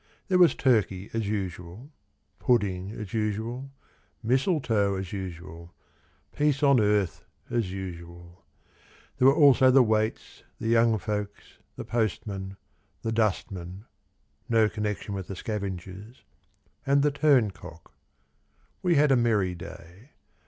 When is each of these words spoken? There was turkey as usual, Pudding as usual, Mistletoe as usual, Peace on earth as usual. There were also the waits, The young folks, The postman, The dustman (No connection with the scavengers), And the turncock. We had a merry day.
There 0.29 0.39
was 0.39 0.55
turkey 0.55 1.11
as 1.13 1.27
usual, 1.29 1.91
Pudding 2.39 2.89
as 2.89 3.13
usual, 3.13 3.69
Mistletoe 4.23 4.95
as 4.95 5.13
usual, 5.13 5.75
Peace 6.35 6.63
on 6.63 6.79
earth 6.79 7.23
as 7.51 7.71
usual. 7.71 8.43
There 9.19 9.27
were 9.27 9.35
also 9.35 9.69
the 9.69 9.83
waits, 9.83 10.41
The 10.59 10.69
young 10.69 10.97
folks, 10.97 11.59
The 11.75 11.85
postman, 11.85 12.57
The 13.03 13.11
dustman 13.11 13.85
(No 14.49 14.67
connection 14.67 15.13
with 15.13 15.27
the 15.27 15.35
scavengers), 15.35 16.23
And 16.83 17.03
the 17.03 17.11
turncock. 17.11 17.93
We 18.81 18.95
had 18.95 19.11
a 19.11 19.15
merry 19.15 19.53
day. 19.53 20.13